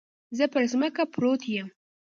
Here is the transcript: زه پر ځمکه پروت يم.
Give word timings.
زه 0.37 0.43
پر 0.53 0.63
ځمکه 0.71 1.03
پروت 1.13 1.41
يم. 1.55 1.67